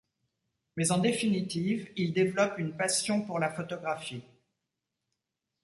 [0.77, 4.23] Mais en définitive, il développe une passion pour la photographie.